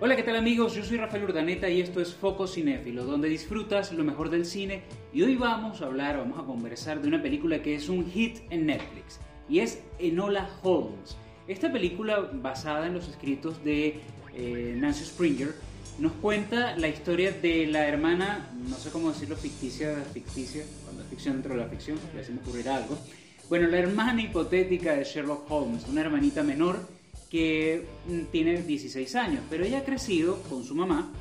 Hola, 0.00 0.14
¿qué 0.14 0.22
tal 0.22 0.36
amigos? 0.36 0.76
Yo 0.76 0.84
soy 0.84 0.96
Rafael 0.96 1.24
Urdaneta 1.24 1.68
y 1.68 1.80
esto 1.80 2.00
es 2.00 2.14
Foco 2.14 2.46
Cinéfilo, 2.46 3.04
donde 3.04 3.28
disfrutas 3.28 3.92
lo 3.92 4.04
mejor 4.04 4.30
del 4.30 4.46
cine 4.46 4.84
y 5.12 5.22
hoy 5.22 5.34
vamos 5.34 5.82
a 5.82 5.86
hablar, 5.86 6.18
vamos 6.18 6.38
a 6.38 6.44
conversar 6.44 7.02
de 7.02 7.08
una 7.08 7.20
película 7.20 7.60
que 7.62 7.74
es 7.74 7.88
un 7.88 8.08
hit 8.08 8.38
en 8.50 8.66
Netflix 8.66 9.18
y 9.48 9.58
es 9.58 9.82
Enola 9.98 10.48
Holmes. 10.62 11.16
Esta 11.48 11.72
película 11.72 12.30
basada 12.32 12.86
en 12.86 12.94
los 12.94 13.08
escritos 13.08 13.64
de 13.64 14.00
eh, 14.34 14.76
Nancy 14.78 15.04
Springer 15.04 15.56
nos 15.98 16.12
cuenta 16.12 16.76
la 16.76 16.86
historia 16.86 17.32
de 17.32 17.66
la 17.66 17.88
hermana, 17.88 18.50
no 18.68 18.76
sé 18.76 18.90
cómo 18.90 19.08
decirlo, 19.08 19.34
ficticia, 19.34 19.96
ficticia, 20.14 20.62
cuando 20.84 21.02
es 21.02 21.08
ficción 21.08 21.34
dentro 21.34 21.54
de 21.54 21.60
la 21.60 21.66
ficción, 21.66 21.98
ya 22.14 22.22
se 22.22 22.30
me 22.30 22.38
ocurrirá 22.38 22.76
algo. 22.76 22.96
Bueno, 23.48 23.66
la 23.66 23.78
hermana 23.78 24.22
hipotética 24.22 24.92
de 24.92 25.02
Sherlock 25.02 25.50
Holmes, 25.50 25.88
una 25.88 26.02
hermanita 26.02 26.44
menor 26.44 26.97
que 27.30 27.86
mm, 28.06 28.20
tiene 28.30 28.62
16 28.62 29.14
años, 29.16 29.42
pero 29.50 29.64
ella 29.64 29.78
ha 29.78 29.84
crecido 29.84 30.42
con 30.48 30.64
su 30.64 30.74
mamá 30.74 31.12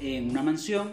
en 0.00 0.30
una 0.30 0.42
mansión 0.42 0.92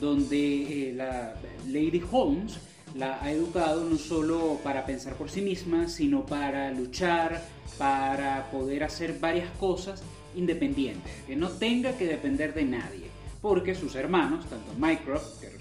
donde 0.00 0.88
eh, 0.90 0.92
la 0.92 1.34
Lady 1.66 2.02
Holmes 2.10 2.58
la 2.94 3.20
ha 3.22 3.32
educado 3.32 3.84
no 3.84 3.96
solo 3.96 4.60
para 4.62 4.86
pensar 4.86 5.14
por 5.14 5.30
sí 5.30 5.40
misma, 5.40 5.88
sino 5.88 6.24
para 6.24 6.70
luchar, 6.70 7.44
para 7.76 8.50
poder 8.50 8.84
hacer 8.84 9.18
varias 9.18 9.50
cosas 9.58 10.02
independientes, 10.36 11.12
que 11.26 11.36
no 11.36 11.48
tenga 11.50 11.96
que 11.96 12.06
depender 12.06 12.54
de 12.54 12.64
nadie, 12.64 13.08
porque 13.42 13.74
sus 13.74 13.94
hermanos, 13.96 14.46
tanto 14.48 14.72
Mycroft, 14.78 15.40
que 15.40 15.46
es 15.46 15.54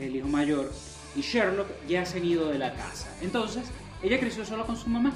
el 0.00 0.16
hijo 0.16 0.28
mayor, 0.28 0.72
y 1.16 1.20
Sherlock 1.20 1.68
ya 1.88 2.06
se 2.06 2.18
han 2.18 2.24
ido 2.24 2.48
de 2.48 2.58
la 2.58 2.74
casa. 2.74 3.14
Entonces, 3.20 3.64
ella 4.02 4.18
creció 4.18 4.44
solo 4.44 4.64
con 4.66 4.76
su 4.76 4.88
mamá. 4.88 5.12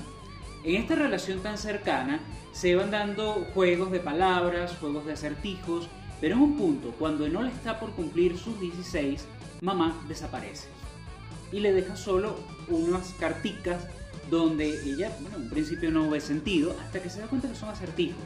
En 0.64 0.76
esta 0.76 0.94
relación 0.94 1.40
tan 1.40 1.58
cercana 1.58 2.20
se 2.52 2.76
van 2.76 2.90
dando 2.90 3.46
juegos 3.52 3.90
de 3.90 3.98
palabras, 3.98 4.76
juegos 4.78 5.04
de 5.04 5.14
acertijos, 5.14 5.88
pero 6.20 6.36
en 6.36 6.42
un 6.42 6.56
punto, 6.56 6.92
cuando 6.98 7.26
Enola 7.26 7.50
está 7.50 7.80
por 7.80 7.90
cumplir 7.92 8.38
sus 8.38 8.60
16, 8.60 9.26
mamá 9.60 10.00
desaparece 10.06 10.68
y 11.52 11.60
le 11.60 11.72
deja 11.72 11.96
solo 11.96 12.36
unas 12.68 13.12
carticas 13.14 13.86
donde 14.30 14.68
ella, 14.84 15.10
bueno, 15.20 15.36
en 15.36 15.42
un 15.42 15.50
principio 15.50 15.90
no 15.90 16.08
ve 16.08 16.20
sentido 16.20 16.74
hasta 16.80 17.02
que 17.02 17.10
se 17.10 17.20
da 17.20 17.26
cuenta 17.26 17.48
que 17.48 17.56
son 17.56 17.68
acertijos. 17.68 18.24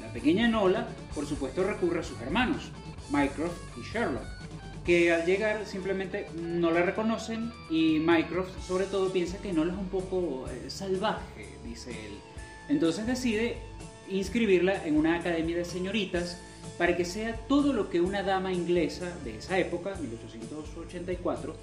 La 0.00 0.12
pequeña 0.12 0.46
Enola, 0.46 0.88
por 1.14 1.24
supuesto, 1.26 1.64
recurre 1.64 2.00
a 2.00 2.04
sus 2.04 2.20
hermanos, 2.20 2.70
Mycroft 3.10 3.56
y 3.78 3.82
Sherlock, 3.82 4.26
que 4.84 5.12
al 5.12 5.24
llegar 5.24 5.66
simplemente 5.66 6.26
no 6.34 6.70
la 6.70 6.82
reconocen 6.82 7.52
y 7.70 7.98
Mycroft 8.00 8.50
sobre 8.66 8.84
todo 8.84 9.10
piensa 9.10 9.38
que 9.38 9.50
Enola 9.50 9.72
es 9.72 9.78
un 9.78 9.88
poco 9.88 10.46
eh, 10.48 10.68
salvaje, 10.68 11.48
dice 11.64 11.90
él. 11.90 12.12
Entonces 12.68 13.06
decide 13.06 13.56
inscribirla 14.10 14.84
en 14.84 14.96
una 14.96 15.16
academia 15.16 15.56
de 15.56 15.64
señoritas 15.64 16.38
para 16.76 16.96
que 16.96 17.04
sea 17.04 17.36
todo 17.48 17.72
lo 17.72 17.88
que 17.88 18.00
una 18.00 18.22
dama 18.22 18.52
inglesa 18.52 19.16
de 19.24 19.38
esa 19.38 19.58
época, 19.58 19.94
1884, 19.94 21.54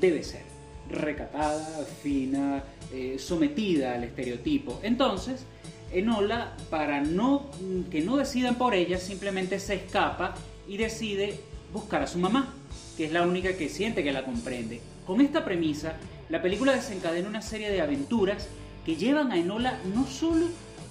debe 0.00 0.22
ser. 0.22 0.42
Recatada, 0.88 1.84
fina, 2.02 2.62
eh, 2.92 3.16
sometida 3.18 3.94
al 3.94 4.04
estereotipo. 4.04 4.78
Entonces, 4.82 5.44
Enola, 5.92 6.56
para 6.70 7.00
no, 7.00 7.50
que 7.90 8.02
no 8.02 8.16
decidan 8.16 8.56
por 8.56 8.74
ella, 8.74 8.98
simplemente 8.98 9.58
se 9.58 9.74
escapa 9.74 10.34
y 10.68 10.76
decide 10.76 11.40
buscar 11.72 12.02
a 12.02 12.06
su 12.06 12.18
mamá, 12.18 12.54
que 12.96 13.06
es 13.06 13.12
la 13.12 13.22
única 13.22 13.56
que 13.56 13.68
siente 13.68 14.02
que 14.02 14.12
la 14.12 14.24
comprende. 14.24 14.80
Con 15.06 15.20
esta 15.20 15.44
premisa, 15.44 15.96
la 16.28 16.42
película 16.42 16.72
desencadena 16.72 17.28
una 17.28 17.42
serie 17.42 17.70
de 17.70 17.80
aventuras 17.80 18.48
que 18.84 18.96
llevan 18.96 19.32
a 19.32 19.38
Enola 19.38 19.78
no 19.94 20.06
solo 20.06 20.46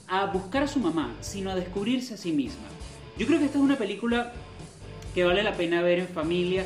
a 0.07 0.25
buscar 0.27 0.63
a 0.63 0.67
su 0.67 0.79
mamá, 0.79 1.15
sino 1.21 1.49
a 1.49 1.55
descubrirse 1.55 2.13
a 2.13 2.17
sí 2.17 2.31
misma. 2.31 2.65
Yo 3.17 3.25
creo 3.25 3.39
que 3.39 3.45
esta 3.45 3.57
es 3.57 3.63
una 3.63 3.77
película 3.77 4.33
que 5.13 5.23
vale 5.23 5.43
la 5.43 5.55
pena 5.55 5.81
ver 5.81 5.99
en 5.99 6.07
familia 6.07 6.65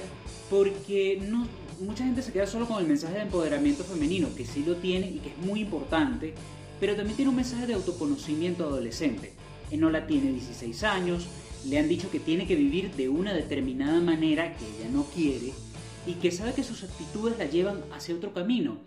porque 0.50 1.22
no, 1.22 1.48
mucha 1.80 2.04
gente 2.04 2.22
se 2.22 2.34
queda 2.34 2.48
solo 2.48 2.68
con 2.68 2.80
el 2.80 2.88
mensaje 2.88 3.16
de 3.16 3.22
empoderamiento 3.22 3.84
femenino, 3.84 4.28
que 4.36 4.46
sí 4.46 4.64
lo 4.66 4.76
tiene 4.76 5.08
y 5.08 5.20
que 5.20 5.30
es 5.30 5.38
muy 5.38 5.62
importante, 5.62 6.34
pero 6.80 6.96
también 6.96 7.16
tiene 7.16 7.30
un 7.30 7.36
mensaje 7.36 7.68
de 7.68 7.76
autoconocimiento 7.76 8.66
adolescente. 8.66 9.34
Enola 9.72 10.08
tiene 10.08 10.32
16 10.32 10.84
años, 10.84 11.28
le 11.68 11.80
han 11.80 11.90
dicho 11.90 12.10
que 12.10 12.20
tiene 12.20 12.48
que 12.48 12.56
vivir 12.56 12.92
de 12.92 13.10
una 13.10 13.34
determinada 13.34 14.00
manera 14.00 14.56
que 14.56 14.66
ella 14.66 14.90
no 14.92 15.04
quiere 15.04 15.52
y 16.06 16.14
que 16.14 16.32
sabe 16.32 16.54
que 16.54 16.64
sus 16.64 16.84
actitudes 16.84 17.38
la 17.38 17.46
llevan 17.46 17.82
hacia 17.92 18.16
otro 18.16 18.34
camino 18.34 18.78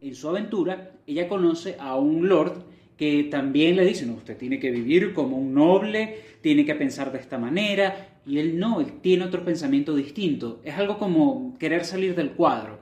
en 0.00 0.14
su 0.14 0.28
aventura, 0.28 0.92
ella 1.06 1.28
conoce 1.28 1.76
a 1.78 1.96
un 1.96 2.28
lord 2.28 2.64
que 2.96 3.24
también 3.24 3.76
le 3.76 3.84
dice, 3.84 4.06
no, 4.06 4.14
usted 4.14 4.36
tiene 4.36 4.58
que 4.58 4.70
vivir 4.70 5.12
como 5.12 5.36
un 5.36 5.52
noble, 5.52 6.20
tiene 6.40 6.64
que 6.64 6.74
pensar 6.74 7.12
de 7.12 7.18
esta 7.18 7.38
manera, 7.38 8.20
y 8.26 8.38
él 8.38 8.58
no, 8.58 8.80
él 8.80 9.00
tiene 9.02 9.24
otro 9.24 9.44
pensamiento 9.44 9.94
distinto. 9.94 10.60
Es 10.64 10.74
algo 10.76 10.98
como 10.98 11.56
querer 11.58 11.84
salir 11.84 12.14
del 12.14 12.32
cuadro. 12.32 12.80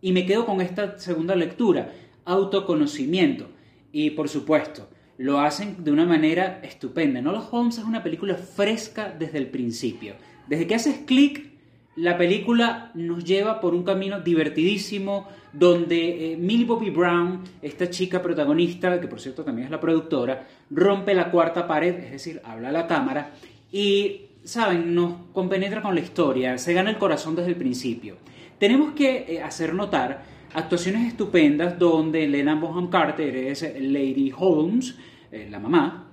Y 0.00 0.12
me 0.12 0.26
quedo 0.26 0.44
con 0.44 0.60
esta 0.60 0.98
segunda 0.98 1.36
lectura, 1.36 1.92
autoconocimiento. 2.24 3.46
Y 3.92 4.10
por 4.10 4.28
supuesto, 4.28 4.88
lo 5.18 5.40
hacen 5.40 5.84
de 5.84 5.92
una 5.92 6.06
manera 6.06 6.60
estupenda. 6.62 7.20
No 7.20 7.32
los 7.32 7.46
Holmes 7.50 7.78
es 7.78 7.84
una 7.84 8.02
película 8.02 8.34
fresca 8.34 9.14
desde 9.16 9.38
el 9.38 9.48
principio. 9.48 10.14
Desde 10.46 10.66
que 10.66 10.74
haces 10.74 10.98
clic 11.06 11.54
la 11.96 12.18
película 12.18 12.90
nos 12.94 13.24
lleva 13.24 13.60
por 13.60 13.72
un 13.72 13.84
camino 13.84 14.20
divertidísimo 14.20 15.28
donde 15.52 16.32
eh, 16.32 16.36
Millie 16.36 16.64
Bobby 16.64 16.90
Brown, 16.90 17.42
esta 17.62 17.88
chica 17.88 18.20
protagonista, 18.20 19.00
que 19.00 19.06
por 19.06 19.20
cierto 19.20 19.44
también 19.44 19.66
es 19.66 19.70
la 19.70 19.80
productora, 19.80 20.46
rompe 20.70 21.14
la 21.14 21.30
cuarta 21.30 21.68
pared, 21.68 21.94
es 21.94 22.10
decir, 22.10 22.40
habla 22.44 22.70
a 22.70 22.72
la 22.72 22.86
cámara 22.88 23.30
y, 23.70 24.22
saben, 24.42 24.92
nos 24.92 25.14
compenetra 25.32 25.82
con 25.82 25.94
la 25.94 26.00
historia, 26.00 26.58
se 26.58 26.74
gana 26.74 26.90
el 26.90 26.98
corazón 26.98 27.36
desde 27.36 27.50
el 27.50 27.56
principio. 27.56 28.16
Tenemos 28.58 28.94
que 28.94 29.26
eh, 29.28 29.42
hacer 29.42 29.72
notar 29.72 30.24
actuaciones 30.54 31.08
estupendas 31.08 31.78
donde 31.78 32.26
Lena 32.26 32.54
Bonham 32.54 32.88
Carter 32.88 33.36
es 33.36 33.62
Lady 33.62 34.32
Holmes, 34.36 34.96
eh, 35.30 35.48
la 35.50 35.58
mamá, 35.58 36.10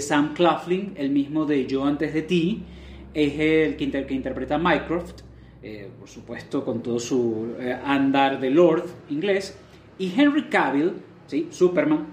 Sam 0.00 0.34
Claflin, 0.34 0.92
el 0.96 1.10
mismo 1.10 1.46
de 1.46 1.66
Yo 1.66 1.84
antes 1.84 2.12
de 2.12 2.22
ti, 2.22 2.62
es 3.14 3.38
el 3.38 3.76
que, 3.76 4.14
interpreta 4.14 4.56
a 4.56 4.58
Mycroft, 4.58 5.22
eh, 5.62 5.90
por 5.98 6.08
supuesto 6.08 6.64
con 6.64 6.82
todo 6.82 6.98
su 6.98 7.54
eh, 7.58 7.76
andar 7.84 8.38
de 8.38 8.50
Lord 8.50 8.84
inglés, 9.10 9.58
y 9.98 10.12
Henry 10.16 10.44
Cavill, 10.44 10.92
¿sí? 11.26 11.48
Superman, 11.50 12.06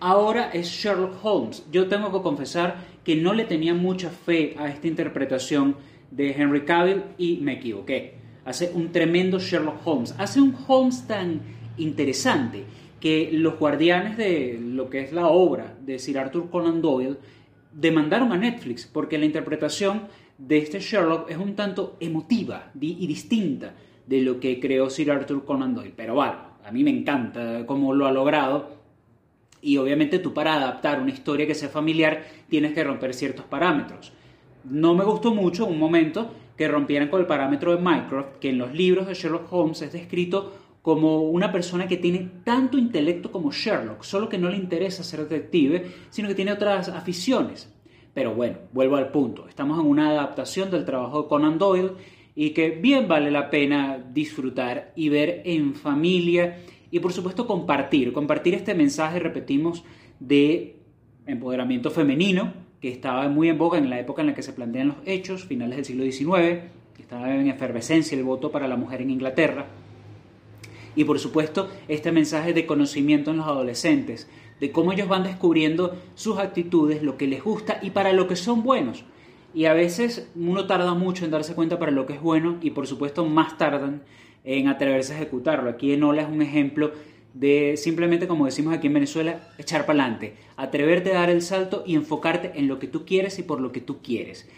ahora 0.00 0.50
es 0.52 0.68
Sherlock 0.68 1.24
Holmes. 1.24 1.66
Yo 1.72 1.88
tengo 1.88 2.12
que 2.12 2.22
confesar 2.22 2.76
que 3.02 3.16
no 3.16 3.32
le 3.32 3.44
tenía 3.44 3.74
mucha 3.74 4.10
fe 4.10 4.54
a 4.58 4.68
esta 4.68 4.86
interpretación 4.86 5.76
de 6.10 6.30
Henry 6.30 6.64
Cavill 6.64 7.02
y 7.18 7.38
me 7.38 7.54
equivoqué. 7.54 8.23
Hace 8.44 8.70
un 8.74 8.92
tremendo 8.92 9.38
Sherlock 9.38 9.86
Holmes, 9.86 10.14
hace 10.18 10.40
un 10.40 10.54
Holmes 10.66 11.06
tan 11.06 11.40
interesante 11.76 12.64
que 13.00 13.30
los 13.32 13.58
guardianes 13.58 14.16
de 14.16 14.58
lo 14.62 14.88
que 14.88 15.00
es 15.00 15.12
la 15.12 15.28
obra 15.28 15.76
de 15.80 15.98
Sir 15.98 16.18
Arthur 16.18 16.50
Conan 16.50 16.80
Doyle 16.80 17.16
demandaron 17.72 18.32
a 18.32 18.36
Netflix 18.36 18.86
porque 18.86 19.18
la 19.18 19.26
interpretación 19.26 20.02
de 20.38 20.58
este 20.58 20.80
Sherlock 20.80 21.30
es 21.30 21.36
un 21.36 21.54
tanto 21.54 21.96
emotiva 22.00 22.70
y 22.80 23.06
distinta 23.06 23.74
de 24.06 24.20
lo 24.20 24.40
que 24.40 24.60
creó 24.60 24.90
Sir 24.90 25.10
Arthur 25.10 25.44
Conan 25.44 25.74
Doyle. 25.74 25.92
Pero 25.96 26.14
bueno, 26.14 26.36
a 26.64 26.70
mí 26.72 26.84
me 26.84 26.90
encanta 26.90 27.64
cómo 27.66 27.94
lo 27.94 28.06
ha 28.06 28.12
logrado. 28.12 28.70
Y 29.60 29.76
obviamente 29.78 30.18
tú 30.18 30.34
para 30.34 30.54
adaptar 30.54 31.00
una 31.00 31.10
historia 31.10 31.46
que 31.46 31.54
sea 31.54 31.68
familiar 31.68 32.24
tienes 32.48 32.72
que 32.72 32.84
romper 32.84 33.14
ciertos 33.14 33.46
parámetros. 33.46 34.12
No 34.64 34.94
me 34.94 35.04
gustó 35.04 35.34
mucho 35.34 35.66
un 35.66 35.78
momento 35.78 36.30
que 36.56 36.68
rompieran 36.68 37.08
con 37.08 37.20
el 37.20 37.26
parámetro 37.26 37.74
de 37.74 37.82
Mycroft, 37.82 38.38
que 38.40 38.50
en 38.50 38.58
los 38.58 38.72
libros 38.72 39.06
de 39.06 39.14
Sherlock 39.14 39.52
Holmes 39.52 39.82
es 39.82 39.92
descrito 39.92 40.52
como 40.82 41.22
una 41.22 41.50
persona 41.50 41.88
que 41.88 41.96
tiene 41.96 42.30
tanto 42.44 42.76
intelecto 42.76 43.32
como 43.32 43.50
Sherlock, 43.50 44.02
solo 44.02 44.28
que 44.28 44.38
no 44.38 44.50
le 44.50 44.56
interesa 44.56 45.02
ser 45.02 45.20
detective, 45.20 45.86
sino 46.10 46.28
que 46.28 46.34
tiene 46.34 46.52
otras 46.52 46.88
aficiones. 46.88 47.72
Pero 48.12 48.34
bueno, 48.34 48.58
vuelvo 48.72 48.96
al 48.96 49.10
punto. 49.10 49.48
Estamos 49.48 49.80
en 49.80 49.86
una 49.86 50.10
adaptación 50.10 50.70
del 50.70 50.84
trabajo 50.84 51.22
de 51.22 51.28
Conan 51.28 51.58
Doyle 51.58 51.92
y 52.34 52.50
que 52.50 52.70
bien 52.70 53.08
vale 53.08 53.30
la 53.30 53.50
pena 53.50 53.98
disfrutar 54.12 54.92
y 54.94 55.08
ver 55.08 55.42
en 55.44 55.74
familia 55.74 56.58
y 56.90 57.00
por 57.00 57.12
supuesto 57.12 57.46
compartir. 57.46 58.12
Compartir 58.12 58.54
este 58.54 58.74
mensaje, 58.74 59.18
repetimos, 59.18 59.84
de 60.20 60.76
empoderamiento 61.26 61.90
femenino 61.90 62.63
que 62.84 62.90
estaba 62.90 63.26
muy 63.30 63.48
en 63.48 63.56
boga 63.56 63.78
en 63.78 63.88
la 63.88 63.98
época 63.98 64.20
en 64.20 64.26
la 64.26 64.34
que 64.34 64.42
se 64.42 64.52
plantean 64.52 64.88
los 64.88 64.96
hechos, 65.06 65.46
finales 65.46 65.76
del 65.76 65.86
siglo 65.86 66.04
XIX, 66.04 66.64
que 66.94 67.00
estaba 67.00 67.34
en 67.34 67.48
efervescencia 67.48 68.14
el 68.14 68.24
voto 68.24 68.50
para 68.50 68.68
la 68.68 68.76
mujer 68.76 69.00
en 69.00 69.08
Inglaterra. 69.08 69.68
Y 70.94 71.04
por 71.04 71.18
supuesto, 71.18 71.70
este 71.88 72.12
mensaje 72.12 72.52
de 72.52 72.66
conocimiento 72.66 73.30
en 73.30 73.38
los 73.38 73.46
adolescentes, 73.46 74.28
de 74.60 74.70
cómo 74.70 74.92
ellos 74.92 75.08
van 75.08 75.22
descubriendo 75.22 75.96
sus 76.14 76.36
actitudes, 76.36 77.02
lo 77.02 77.16
que 77.16 77.26
les 77.26 77.42
gusta 77.42 77.78
y 77.80 77.88
para 77.88 78.12
lo 78.12 78.28
que 78.28 78.36
son 78.36 78.62
buenos. 78.62 79.06
Y 79.54 79.64
a 79.64 79.72
veces 79.72 80.30
uno 80.36 80.66
tarda 80.66 80.92
mucho 80.92 81.24
en 81.24 81.30
darse 81.30 81.54
cuenta 81.54 81.78
para 81.78 81.90
lo 81.90 82.04
que 82.04 82.12
es 82.12 82.20
bueno 82.20 82.58
y 82.60 82.72
por 82.72 82.86
supuesto 82.86 83.24
más 83.24 83.56
tardan 83.56 84.02
en 84.44 84.68
atreverse 84.68 85.14
a 85.14 85.16
ejecutarlo. 85.16 85.70
Aquí 85.70 85.94
Enola 85.94 86.20
es 86.20 86.28
un 86.28 86.42
ejemplo 86.42 86.92
de 87.34 87.76
simplemente, 87.76 88.28
como 88.28 88.46
decimos 88.46 88.72
aquí 88.72 88.86
en 88.86 88.94
Venezuela, 88.94 89.40
echar 89.58 89.84
para 89.86 90.00
adelante, 90.00 90.36
atreverte 90.56 91.10
a 91.10 91.20
dar 91.20 91.30
el 91.30 91.42
salto 91.42 91.82
y 91.84 91.96
enfocarte 91.96 92.52
en 92.54 92.68
lo 92.68 92.78
que 92.78 92.86
tú 92.86 93.04
quieres 93.04 93.38
y 93.38 93.42
por 93.42 93.60
lo 93.60 93.72
que 93.72 93.80
tú 93.80 94.00
quieres. 94.00 94.48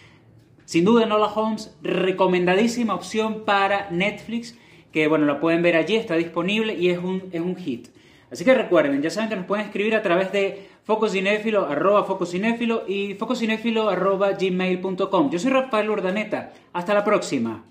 Sin 0.66 0.84
duda, 0.84 1.04
Enola 1.04 1.26
Holmes, 1.26 1.74
recomendadísima 1.82 2.94
opción 2.94 3.44
para 3.44 3.90
Netflix, 3.90 4.56
que 4.92 5.08
bueno, 5.08 5.24
la 5.24 5.40
pueden 5.40 5.62
ver 5.62 5.76
allí, 5.76 5.96
está 5.96 6.16
disponible 6.16 6.74
y 6.74 6.90
es 6.90 6.98
un, 6.98 7.24
es 7.32 7.40
un 7.40 7.56
hit. 7.56 7.88
Así 8.30 8.44
que 8.44 8.54
recuerden, 8.54 9.00
ya 9.02 9.10
saben 9.10 9.30
que 9.30 9.36
nos 9.36 9.46
pueden 9.46 9.66
escribir 9.66 9.94
a 9.94 10.02
través 10.02 10.32
de 10.32 10.68
fococinéfilo, 10.84 11.66
arroba 11.66 12.04
fococinéfilo 12.04 12.84
y 12.86 13.14
fococinéfilo 13.14 13.88
arroba 13.88 14.32
gmail.com. 14.32 15.30
Yo 15.30 15.38
soy 15.38 15.52
Rafael 15.52 15.88
Urdaneta. 15.88 16.52
Hasta 16.72 16.92
la 16.92 17.04
próxima. 17.04 17.64